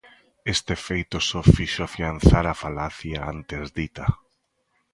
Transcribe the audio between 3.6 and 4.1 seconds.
dita.